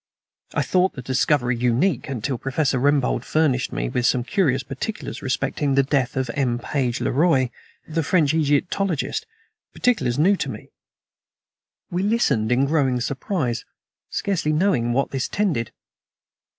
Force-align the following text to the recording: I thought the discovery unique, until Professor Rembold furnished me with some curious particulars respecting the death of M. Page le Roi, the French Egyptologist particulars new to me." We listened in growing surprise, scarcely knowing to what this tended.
I 0.55 0.63
thought 0.63 0.93
the 0.93 1.03
discovery 1.03 1.55
unique, 1.55 2.09
until 2.09 2.39
Professor 2.39 2.79
Rembold 2.79 3.23
furnished 3.23 3.71
me 3.71 3.87
with 3.87 4.07
some 4.07 4.23
curious 4.23 4.63
particulars 4.63 5.21
respecting 5.21 5.75
the 5.75 5.83
death 5.83 6.15
of 6.17 6.31
M. 6.33 6.57
Page 6.57 7.01
le 7.01 7.11
Roi, 7.11 7.51
the 7.87 8.01
French 8.01 8.33
Egyptologist 8.33 9.27
particulars 9.73 10.17
new 10.17 10.35
to 10.37 10.49
me." 10.49 10.71
We 11.91 12.01
listened 12.01 12.51
in 12.51 12.65
growing 12.65 12.99
surprise, 12.99 13.63
scarcely 14.09 14.53
knowing 14.53 14.85
to 14.85 14.89
what 14.93 15.11
this 15.11 15.27
tended. 15.27 15.71